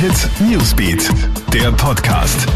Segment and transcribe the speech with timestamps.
[0.00, 1.10] Hit Newsbeat,
[1.52, 2.46] der Podcast.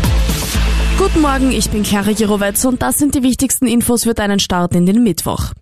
[0.97, 4.77] Guten Morgen, ich bin Clara Jirovetz und das sind die wichtigsten Infos für deinen Start
[4.77, 5.53] in den Mittwoch.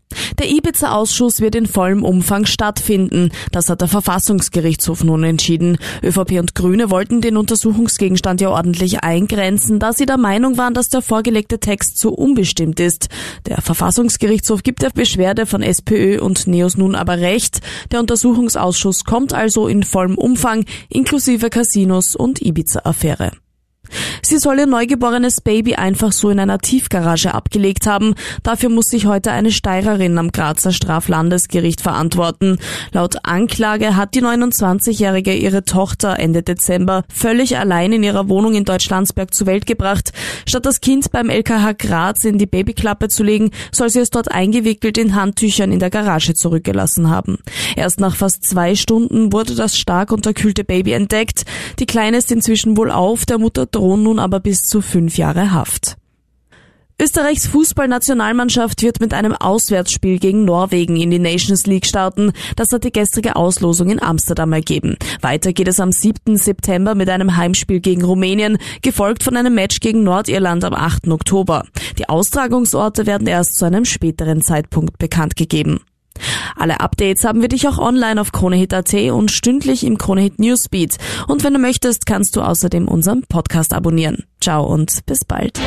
[0.40, 3.30] Der Ibiza-Ausschuss wird in vollem Umfang stattfinden.
[3.52, 5.76] Das hat der Verfassungsgerichtshof nun entschieden.
[6.02, 10.88] ÖVP und Grüne wollten den Untersuchungsgegenstand ja ordentlich eingrenzen, da sie der Meinung waren, dass
[10.88, 13.10] der vorgelegte Text zu unbestimmt ist.
[13.48, 17.60] Der Verfassungsgerichtshof gibt der Beschwerde von SPÖ und NEOS nun aber recht.
[17.92, 23.32] Der Untersuchungsausschuss kommt also in vollem Umfang, inklusive Casinos und Ibiza-Affäre.
[24.30, 28.14] Sie soll ihr neugeborenes Baby einfach so in einer Tiefgarage abgelegt haben.
[28.44, 32.58] Dafür muss sich heute eine Steirerin am Grazer Straflandesgericht verantworten.
[32.92, 38.64] Laut Anklage hat die 29-Jährige ihre Tochter Ende Dezember völlig allein in ihrer Wohnung in
[38.64, 40.12] Deutschlandsberg zur Welt gebracht.
[40.46, 44.30] Statt das Kind beim LKH Graz in die Babyklappe zu legen, soll sie es dort
[44.30, 47.38] eingewickelt in Handtüchern in der Garage zurückgelassen haben.
[47.74, 51.42] Erst nach fast zwei Stunden wurde das stark unterkühlte Baby entdeckt.
[51.80, 55.52] Die Kleine ist inzwischen wohl auf, der Mutter drohen nun aber bis zu fünf Jahre
[55.52, 55.96] Haft.
[57.00, 62.32] Österreichs Fußballnationalmannschaft wird mit einem Auswärtsspiel gegen Norwegen in die Nations League starten.
[62.56, 64.96] Das hat die gestrige Auslosung in Amsterdam ergeben.
[65.22, 66.36] Weiter geht es am 7.
[66.36, 71.08] September mit einem Heimspiel gegen Rumänien, gefolgt von einem Match gegen Nordirland am 8.
[71.08, 71.64] Oktober.
[71.98, 75.80] Die Austragungsorte werden erst zu einem späteren Zeitpunkt bekannt gegeben.
[76.56, 80.96] Alle Updates haben wir dich auch online auf KroneHit.at und stündlich im KroneHit Newsbeat.
[81.28, 84.24] Und wenn du möchtest, kannst du außerdem unseren Podcast abonnieren.
[84.40, 85.58] Ciao und bis bald.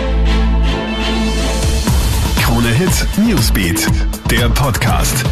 [2.41, 3.87] KroneHit Newsbeat,
[4.29, 5.23] der Podcast.